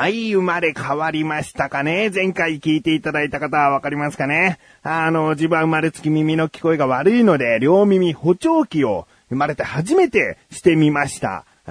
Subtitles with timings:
[0.00, 2.08] はい、生まれ変わりましたかね？
[2.08, 4.58] 前回聞いていただいた方はわかりますかね？
[4.82, 11.44] あの、自分は生まれつき耳の聞こえが悪いので、両耳補聴器を生まれて初めてしてみました。
[11.66, 11.70] あ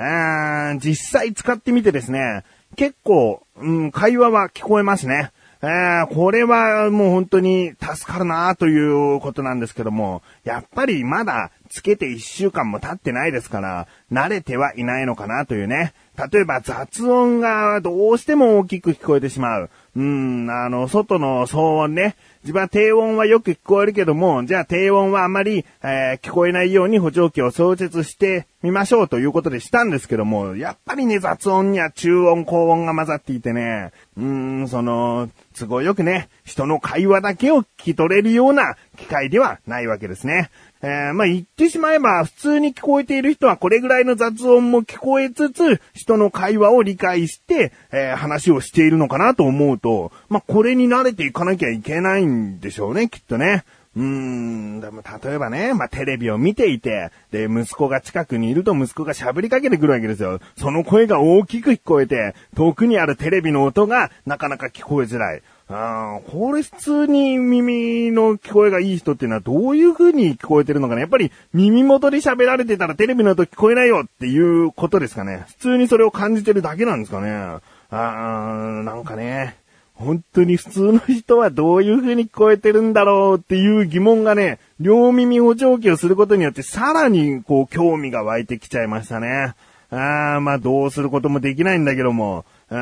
[0.76, 2.44] ー実際使ってみてですね、
[2.76, 5.32] 結構、うん、会話は聞こえますね。
[5.62, 15.94] えー、これはもう本当に助かるなということなんですけども、やっぱりまだつけて1週間も経ってないですから、慣れてはいないのかなというね。
[16.32, 19.70] 例えば雑音がどうしても大きく聞こえてしまう。
[19.96, 22.16] うん、あの、外の騒音ね。
[22.44, 34.24] 自分は低音はよく聞こえるけども、じゃあ低音はあまり、えー聞こえないように補聴器を装着してみましょうということでしたんですけども、やっぱりね、雑音には中音、高音が混ざっていてね、うー
[34.64, 40.50] ん、その、都合よくね、人の会話だけを聞き取れるような機械ではないわけですね。
[40.82, 53.64] えーまあ、言ってしまえば、普通に聞こえている人はこれぐらいの雑音も聞こえつつ、人の会話を理解して、えー話をしているのかなと思うと、まあ、これに慣れていかなきゃいけないんでしょうね、きっとね。
[53.96, 60.40] うーん、でも例えばね、まあ、テレビを見ていて、で、息子が近くにいると息子が喋りかけてくるわけですよ。
[60.58, 65.42] その声が大きく聞こえて、遠くにあるテレビの音がなかなか聞こえづらい。
[65.72, 75.46] あーこれ普通に耳の聞こえがいい人っていうのはどういう風に聞こえてるのかなやっぱり耳元で喋られてたらテレビの音聞こえないよっていうことですかね。
[75.48, 77.32] 普通にそれを感じてるだけなんですかね。
[77.32, 79.58] あーなんかね、
[79.94, 89.54] 本当に普通の人はどういう風に聞こえてるんだろうっていう疑問がね、両耳補聴器をすることによってさらにこう興味が湧いてきちゃいましたね。
[89.92, 92.76] あーまあどうすることもできないんだけども、あ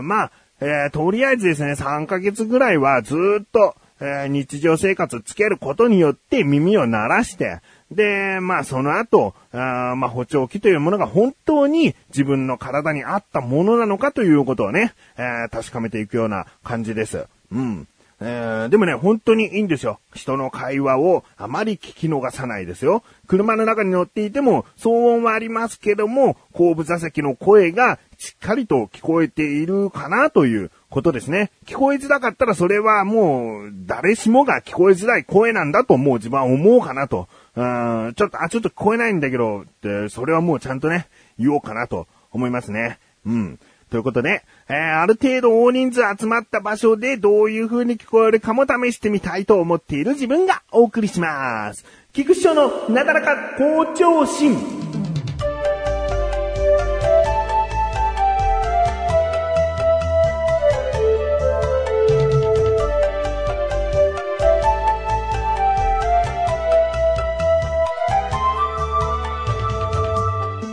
[0.00, 0.32] ーまあ、
[0.66, 7.60] えーとりあえずですね、3ヶ月ぐらいはずっと、えー日常生活つけることによって耳を鳴らして、
[7.90, 17.26] で、まあその後、あまあ補聴器というものが本当に自分の体に合ったものなのかということをね、えー確かめていくような感じです。
[17.52, 17.86] うん。
[18.20, 19.98] えーでもね、本当にいいんですよ。
[20.14, 23.02] 人の会話をあまり聞き逃さないですよ。
[23.26, 31.50] 車の中に乗っていても騒音はありますけども、後部座席の声がしっかりと聞こえているかなということですね。
[31.66, 37.28] 聞こえづらかったらそれはもう誰しもが聞こえづらい声なんだともう自分は思うかなと。
[37.56, 41.06] うんちょっと、あ、ちょっと聞こえないんだけど、って、それはもうちゃんとね、
[41.38, 42.98] 言おうかなと思いますね。
[43.24, 43.58] うん。
[43.90, 51.84] ということで、えーある程度大人数集まった場所でどういう風に聞こえるかも試してみたいと思っている自分がお送りします。
[52.12, 54.83] 菊師匠のなだらか校長心。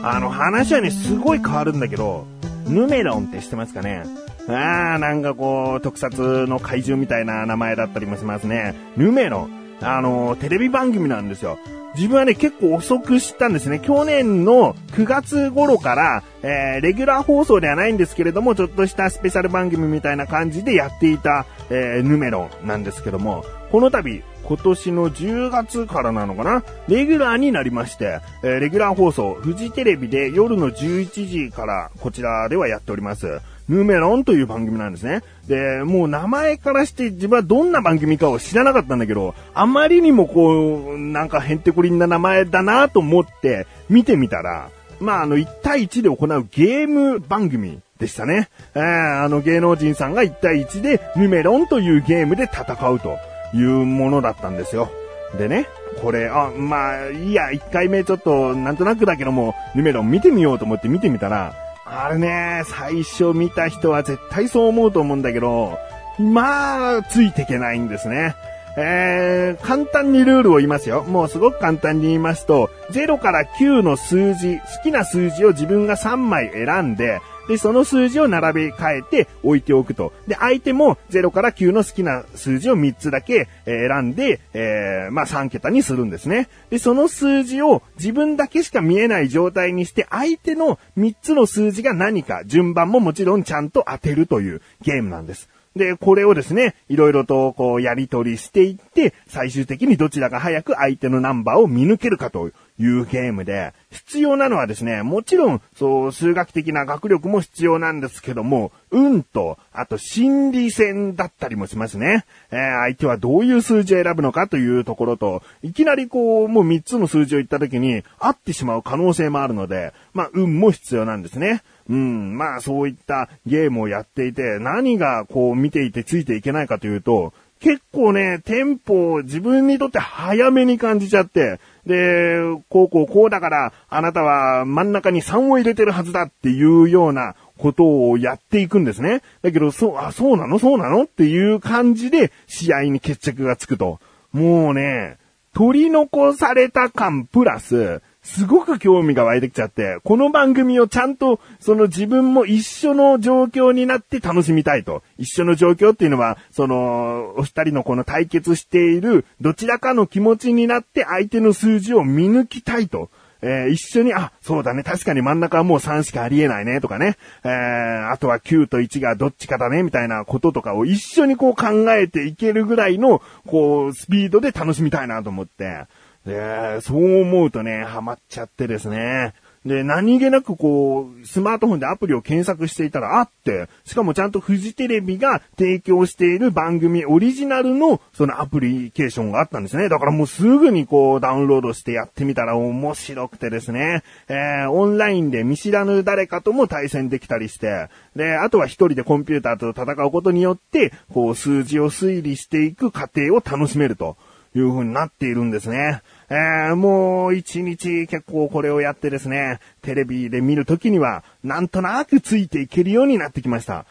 [0.03, 2.25] あの話はね、すごい変わるんだけど、
[2.67, 4.03] ヌメロンって知ってますかね？
[4.47, 8.75] あー、なんかこう、特撮の怪獣みたいな名前だったりもしますね。
[8.97, 9.61] ヌメロン。
[9.81, 11.57] あの、テレビ番組なんですよ。
[11.95, 13.79] 自分はね、結構遅く知ったんですね。
[13.79, 26.61] 去年の9月頃から、えー、レギュラー放送ではないんですけれども、ちょっとしたスペシャル番組みたいな感じでやっていた、えー、ヌメロンなんですけども、この度、今年の10月からなのかな？
[26.89, 33.39] レギュラーになりまして、えレギュラー放送、フジテレビで夜の11時からこちらではやっております。
[33.69, 35.21] ヌメロンという番組なんですね。
[35.47, 44.69] で、もう名前からして自分はどんな番組かを知らなかったんだけど、あまりにもこう、なんかヘンテコリンな名前だなと思って見てみたら、
[44.99, 48.49] まああの1対1で行うゲーム番組でしたね。
[48.75, 53.17] えーあの芸能人さんが1対1でヌメロンというゲームで戦うと
[53.53, 54.91] いうものだったんですよ。
[55.37, 55.67] でね、
[56.01, 61.53] これ、あ、まあ、いいや、1回目ちょっと、なんとなくだけども、ヌメロン見てみようと思って見てみたら、
[61.85, 65.77] あれね、最初見た人は絶対そう思うと思うんだけど、
[66.19, 68.35] まあ、ついていけないんですね。
[68.77, 71.03] えー、簡単にルールを言いますよ。
[71.03, 80.13] もうすごく簡単に言いますと、0から9の数字、好きな数字を自分が3枚選んで、で、その数字を並べ替えて置いておくと。
[80.27, 86.47] で、相手も0から9の好きな数字を3つだけ選んで、えーまあ3桁にするんですね。
[86.69, 95.49] で、その数字を自分だけしか見えない状態にして、相手の3つの数字が何か、順番ももちろんちゃんと当てるというゲームなんです。
[95.75, 112.25] で、これをですね、いろいろとこうやり取りしていって、最終的にどちらが早く相手のナンバーを見抜けるかというゲームで、必要なのはですね、もちろん、そう、数学的な学力も必要なんですけども、運と、あと心理戦だったりもしますね。
[112.51, 121.61] えー、相手はどういう数字を選ぶのかというところと、いきなりこう、もう3つの数字を言った時に、合ってしまう可能性もあるので、まあ、運も必要なんですね。
[121.89, 139.21] うん、まあそういったゲームをやっていて、何がこう見ていてついていけないかというと、結構ね、テンポを自分にとって早めに感じちゃって、で、こうこうこうだから、あなたは真ん中に3を入れてるはずだっていうようなことをやっていくんですね。
[139.43, 140.57] だけど、そう、あ、そうなの？
[140.57, 141.03] そうなの？
[141.03, 143.99] っていう感じで試合に決着がつくと。
[144.31, 145.17] もうね、
[145.53, 155.01] 取り残された感プラス、すごく興味が湧いてきちゃって、この番組をちゃんと、その自分も一緒の状況になって楽しみたいと。
[155.17, 163.09] 一緒の状況っていうのは、その、お二人のこの対決している、どちらかの気持ちになって相手の数字を見抜きたいと。
[163.41, 167.17] えー、一緒に、あ、そうだね、確かに真ん中はもう3しかありえないね、とかね。
[167.43, 175.85] えー、あとは9と1がどっちかだね、みたいなこととかを一緒にこう考えていけるぐらいの、こう、スピードで楽しみたいなと思って。
[176.25, 179.33] で、そう思うとね、ハマっちゃってですね。
[179.65, 189.87] で、何気なくこう、スマートフォンでアプリを検索していたらあって、しかもちゃんとフジテレビが提供している番組オリジナルのそのアプリケーションがあったんですね。
[189.87, 204.17] だからもうすぐにこうダウンロードしてやってみたら面白くてですね、えー、オンラインで見知らぬ誰かとも対戦できたりして、で、あとは一人でコンピューターと戦うことによって、こう数字を推理していく過程を楽しめると。
[204.55, 206.01] いう風になっているんですね。
[206.29, 213.85] えー、もう一日結構これをやってですね、テレビで見るときには、なんとなくついていけるようになってきました。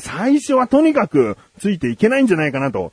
[0.00, 2.92] 最初はとにかくついていけないんじゃないかなと。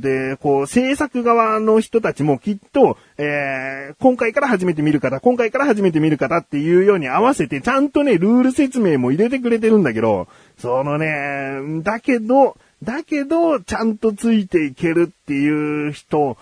[0.00, 10.28] で、こう、制作側の人たちもきっと、えー、今回から初めて見る方、今回から初めて見る方っていうように合わせて、ちゃんとね、ルール説明も入れてくれてるんだけど、
[10.58, 16.36] そのね、だけど、だけど、ちゃんとついていけるっていう人、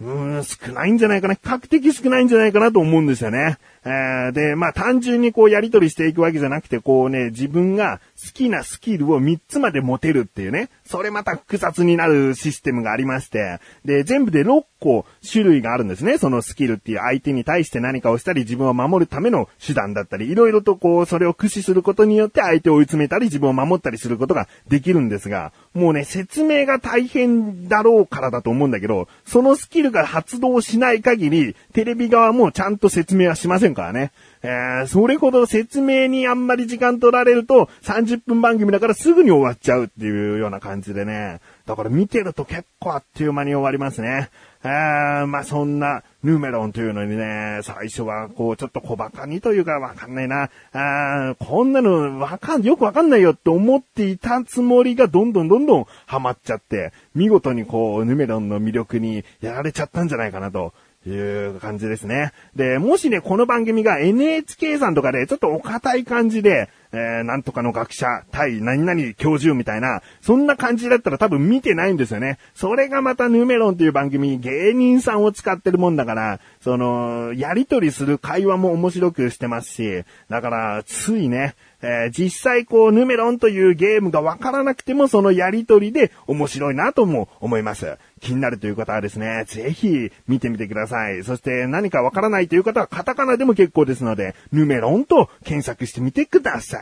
[0.00, 1.34] うーん、少ないんじゃないかな。
[1.34, 3.58] 比較的少ないんじゃないかなと思うんですよね。
[3.84, 16.18] えー、で、まあ単純にこうやりとりしていくわけじゃなくて、こうね、自分が好きなスキルを3つまで持てるっていうね、それまた複雑になるシステムがありまして、で、全部で6個種類があるんですね。
[16.18, 34.12] そのスキルっていう相手に対して何かをしたり、自分を守るための手段だったり、いろいろとこう、それを駆使することによって相手を追い詰めたり、自分を守ったりすることができるんですが、もうね、説明が大変だろうからだと思うんだけど、そのスキルが発動しない限り、テレビ側もちゃんと説明はしませんからね。
[34.42, 41.40] えー、それほど説明にあんまり時間取られると30分番組だからすぐに終わっちゃうっていうような感じでね。
[41.64, 44.30] だから見てると結構あっという間に終わりますね。
[44.64, 50.50] えー、まあそんなヌメロンというのにね、最初はこうちょっと小馬鹿にというかわかんないな。
[50.72, 60.72] あこんなのわかん、よくわかんないよって思っていたつもりがどんどんどんどんハマっちゃって、見事にこうヌメロンの魅力にやられちゃったんじゃないかなと。
[61.06, 62.32] いう感じですね。
[62.54, 72.38] で、もしね、この番組が NHK さんとかでちょっとお堅い感じで、えー、なんとかの学者、対何々教授みたいな、そんな感じだったら多分見てないんですよね。
[72.54, 87.98] それがまたヌメロンっていう番組、芸人さんを使ってるもんだから、その、やりとりする会話も面白くしてますし、だから、ついね、えー、実際こう、ヌメロンというゲームがわからなくても、そのやりとりで面白いなとも思います。
[88.20, 91.24] 気になるという方はですね、ぜひ見てみてください。
[91.24, 96.81] そして何かわからないという方はカタカナでも結構ですので、ヌメロンと検索してみてくださ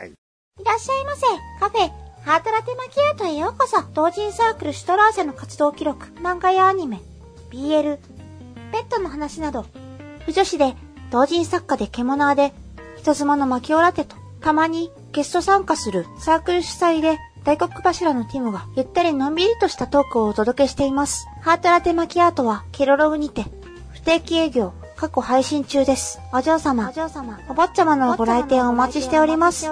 [0.61, 1.21] いらっしゃいませ。
[1.59, 1.89] カフェ、
[2.23, 3.81] ハートラテマキアートへようこそ。
[3.93, 7.01] 同人サークルシュトラーゼの活動記録、漫画やアニメ、
[7.49, 7.97] BL、
[8.71, 9.65] ペットの話など、
[10.25, 10.75] 不女子で、
[11.09, 12.53] 同人作家で獣で、
[12.97, 21.27] 人妻のマキオラテと、たまにゲスト参加するサークル主催で大黒柱のティムがゆったりのんびりとしたトークをお届けしています。
[21.41, 23.45] ハートラテマキアートはケロログにて
[23.93, 26.19] 不定期営業過去配信中です。
[26.33, 29.67] お嬢様、お嬢様、お坊ちゃまのご来店をお待ちしております。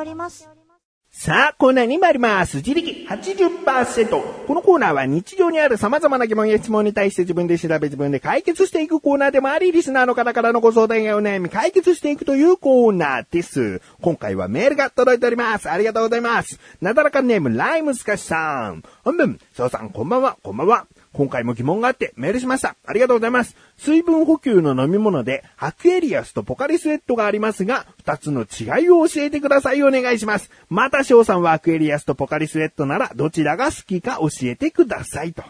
[1.21, 2.59] さあ、コーナーに参ります。
[2.59, 4.45] 自力80%。
[4.47, 13.81] このコーナーは日常にある様々な疑問や質問に対して自分で調べ自分で解決していくコーナーでもあり、リスナーの方からのご相談やお悩み解決していくというコーナーです。
[13.99, 15.69] 今回はメールが届いております。
[15.69, 16.57] ありがとうございます。
[16.79, 18.81] なだらかネーム、ライムスカシさん。
[19.03, 20.87] 本文、翔さん、こんばんは、こんばんは。
[21.11, 22.75] 今回も疑問があってメールしました。
[22.85, 23.55] ありがとうございます。
[23.77, 29.81] 水分補給の飲み物で、アクエリアスとポカリスエットがありますが、二つの違いを教えてください。
[29.81, 30.51] お願いします。
[30.69, 35.33] また翔さんはアクエリアスとポカリスエットなら、どちらが好きか教えてください。
[35.33, 35.43] と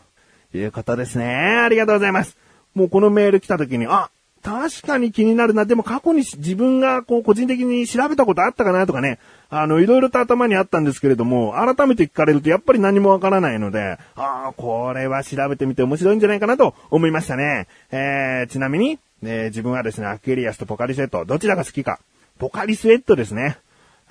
[0.54, 1.26] いうことですね。
[1.26, 2.38] ありがとうございます。
[2.74, 4.10] もうこのメール来た時に、あ、
[4.44, 5.66] 確かに気になるな。
[5.66, 9.20] でも過去に自分がこう個人的に調べたことあったかなとかね、
[9.50, 17.68] あの、いろいろと頭にあったんですけれども、改めて聞かれるとやっぱり何もわからないので、ああ、これは調べてみて面白いんじゃないかなと思いましたね。
[17.92, 22.00] えー、ちなみに、えー、自分はですね、アクエリアスとポカリスエット、どちらが好きか。
[22.38, 23.58] ポカリスエットですね。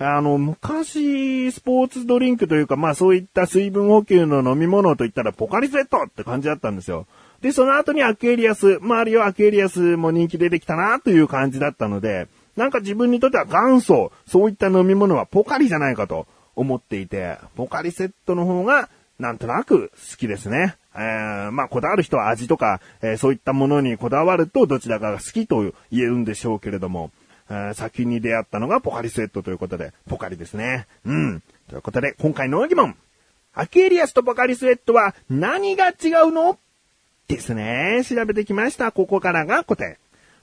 [0.00, 7.06] あの、昔、スポーツドリンクというか、まあそういった水分補給の飲み物といったら、ポカリスエットって感じだったんですよ。
[7.40, 16.26] で、その後にアクエリアス、周りはアクエリアスも人気出てきたなという感じだったので、なんか自分にとっては元祖、そういった飲み物はポカリじゃないかと
[16.56, 18.88] 思っていて、ポカリセットの方が
[19.20, 20.76] なんとなく好きですね。
[20.94, 27.12] えー、まあ、こだわる人は味とか、えー、そういったものにこだわるとどちらかが好きと言えるんでしょうけれども、
[27.48, 30.88] えー、先に出会ったのがポカリセットということで、ポカリですね。
[31.06, 31.42] うん。
[31.68, 32.96] ということで、今回の疑問。
[33.54, 36.58] アケエリアスとポカリスエットは何が違うの？
[37.28, 38.02] ですね。
[38.08, 38.90] 調べてきました。
[38.90, 39.98] ここからが答え。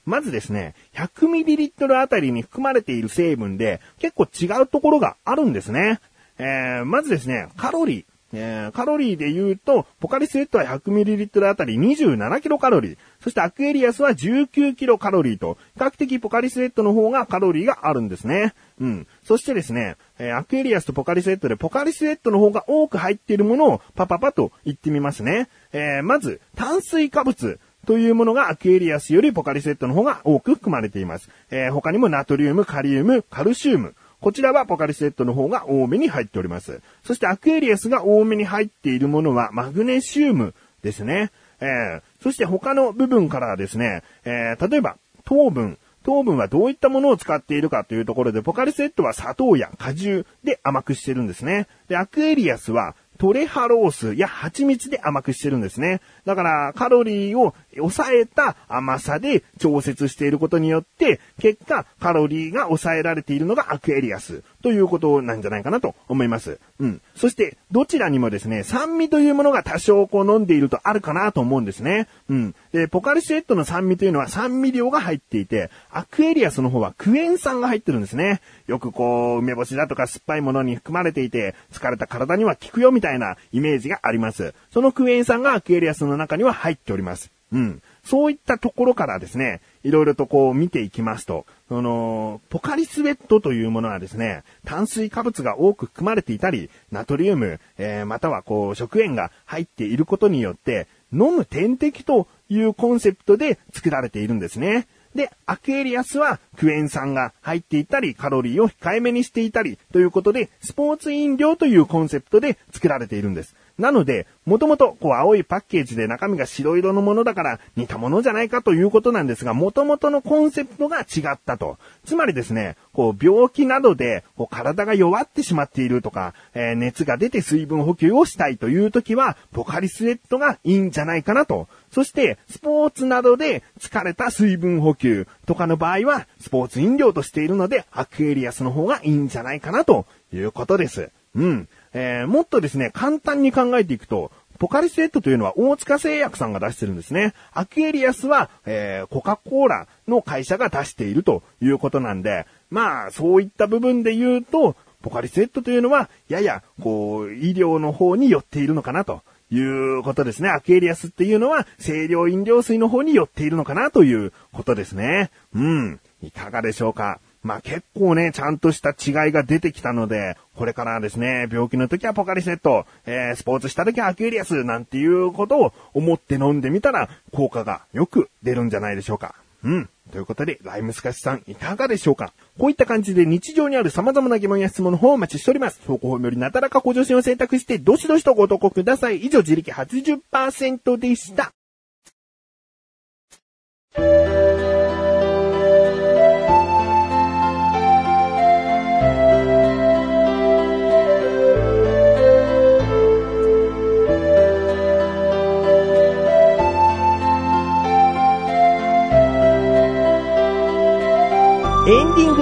[0.06, 6.00] まずですね、100ml あたりに含まれている成分で結構違うところがあるんですね。
[6.38, 8.06] えー、まずですね、カロリー。
[8.34, 12.98] えー、カロリーで言うと、ポカリスエットは 100ml あたり 27kcal。
[13.22, 18.54] そしてアクエリアスは 19kcal と、比較的ポカリスエットの方がカロリーがあるんですね。
[18.80, 19.08] うん。
[19.24, 25.50] そしてですね、えー、アクエリアスとポカリスエットでポカリスエットの方が多く入っているものをパパパと言ってみますね。
[25.72, 27.60] えー、まず、炭水化物。
[27.86, 31.30] というものがアクエリアスよりポカリスエットの方が多く含まれています。
[31.52, 33.94] えー、他にもナトリウム、カリウム、カルシウム。
[34.22, 36.82] こちらはポカリスエットの方が多めに入っております。
[37.04, 41.32] そしてアクエリアスが多めに入っているものはマグネシウムですね。
[41.62, 51.68] えー、そして他の部分からはですね、えー、例えば糖分、糖分はどういったものを使っているかというところで、ポカリスエットは砂糖や果汁で甘くしてるんですね。
[51.90, 56.00] で、アクエリアスはトレハロースや蜂蜜で甘くしてるんですね。
[56.26, 66.60] だからカロリーを抑えた甘さで調節していることによって、結果カロリーが抑えられているのがアクエリアスということなんじゃないかなと思います。
[66.80, 67.02] うん。
[67.16, 72.08] そしてどちらにもですね、酸味というものが多少こう飲んでいるとあるかなと思うんですね。
[72.30, 72.56] うん。
[72.74, 78.42] で、ポカリスエットの酸味というのは酸味料が入っていて、アクエリアスの方はクエン酸が入ってるんですね。
[78.68, 84.54] よくこう、梅干しだとか酸っぱいものに含まれていて、疲れた体には効くよみたいななイメージがあります。
[84.72, 87.32] そのクエン酸がアクエリアスの中には入っております。
[87.52, 87.82] うん。
[88.04, 104.88] そういったところからですね、いろいろとこう見ていきますと、その、ポカリスエットというものはですね、炭水化物が多く含まれていたり、ナトリウム、えー、またはこう食塩が入っていることによって、飲む点滴というコンセプトで作られているんですね。
[105.16, 113.56] で、アクエリアスはクエン酸が入っていたり、カロリーを控えめにしていたり、ということで、スポーツ飲料というコンセプトで作られているんです。
[113.78, 121.78] なので、もともと、こう、青いパッケージで中身が白色のものだから似たものじゃないかということなんですが、もともとのコンセプトが違ったと。
[122.06, 131.68] つまりですね、こう、病気などで、こう、体が弱ってしまっているとか、えー、熱が出て水分補給をしたいという時は、ポカリスエットがいいんじゃないかなと。
[131.96, 141.10] そして、スポーツなどで疲れた水分補給とかの場合は、スポーツ飲料としているので、アクエリアスの方がいいんじゃないかなということです。
[141.36, 141.70] うん。
[141.94, 147.34] えー、もっとですね、簡単に考えていくと、ポカリスエットというのは大塚製薬さんが出してるんですね。
[147.54, 159.22] アクエリアスは、えー、コカ・コーラの会社が出しているということなんで、まあ、そういった部分で言うと、ポカリスエットというのは、やや、こう、医療の方に寄っているのかなと
[159.52, 160.50] いうことですね。
[160.50, 165.32] アクエリアスっていうのは、清涼飲料水の方に寄っているのかなということですね。
[165.54, 166.00] うん。
[166.22, 179.36] いかがでしょうかまあ結構ね、ちゃんとした違いが出てきたので、これからですね、病気の時はポカリセット、えー、スポーツした時はアクエリアスなんていうことを思って飲んでみたら、効果がよく出るんじゃないでしょうか。
[179.66, 179.90] うん。
[180.12, 182.34] ということで、ライムスカシさん、いかがでしょうか？
[182.60, 185.80] こういった感じで日常にある様々な疑問や質問の方をお待ちしております。
[185.88, 189.26] 投稿法よりなだらか向上心を選択して、どしどしとご投稿ください。
[189.26, 191.52] 以上、自力80%でした。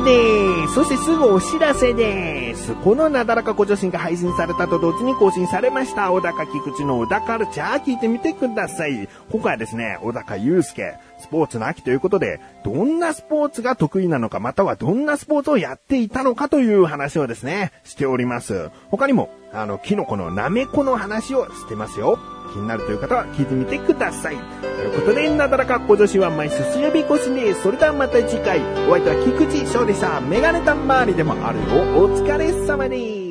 [0.03, 0.73] エンディングです。
[0.73, 2.75] そしてすぐお知らせです。
[2.83, 6.11] このなだらかご女子が配信されたと同時に更新されました。
[6.11, 9.07] 小高菊池の小高カルチャー聞いてみてください。
[9.31, 18.71] 今回はですね、小高祐介、スポーツの秋ということで、どんなスポーツが得意なのか、またはどんなスポーツをやっていたのかという話をですね、しております。
[18.89, 22.19] 他にも、あの、キノコのナメコの話をしてますよ。
[22.53, 24.37] 気になるという方は聞いてみてください。
[24.61, 27.63] ということで、なだらか小女子は毎週水曜日越しです。
[27.63, 30.21] それではまた次回、お相手は菊池翔でした。
[30.21, 31.65] メガネタ周りでもあるよ。
[31.99, 33.22] お疲れ様です。